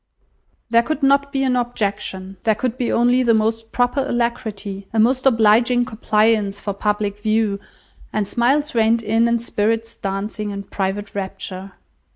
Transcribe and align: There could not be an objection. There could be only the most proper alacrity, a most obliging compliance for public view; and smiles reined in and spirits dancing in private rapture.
There 0.71 0.81
could 0.81 1.03
not 1.03 1.31
be 1.31 1.43
an 1.43 1.55
objection. 1.55 2.37
There 2.43 2.55
could 2.55 2.75
be 2.75 2.91
only 2.91 3.21
the 3.21 3.35
most 3.35 3.71
proper 3.71 3.99
alacrity, 3.99 4.87
a 4.91 4.99
most 4.99 5.27
obliging 5.27 5.85
compliance 5.85 6.59
for 6.59 6.73
public 6.73 7.19
view; 7.19 7.59
and 8.11 8.27
smiles 8.27 8.73
reined 8.73 9.03
in 9.03 9.27
and 9.27 9.39
spirits 9.39 9.95
dancing 9.95 10.49
in 10.49 10.63
private 10.63 11.13
rapture. 11.13 11.73